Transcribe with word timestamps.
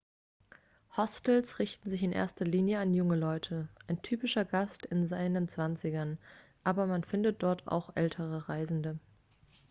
hostels 0.97 1.59
richten 1.59 1.91
sich 1.91 2.01
in 2.01 2.11
erster 2.11 2.43
linie 2.43 2.79
an 2.79 2.91
junge 2.91 3.15
leute 3.15 3.69
ein 3.85 4.01
typischer 4.01 4.43
gast 4.45 4.87
ist 4.87 4.91
in 4.91 5.07
seinen 5.07 5.47
zwanzigern- 5.47 6.17
aber 6.63 6.87
man 6.87 7.03
findet 7.03 7.43
dort 7.43 7.67
oft 7.67 7.67
auch 7.67 7.95
ältere 7.95 8.49
reisende 8.49 8.97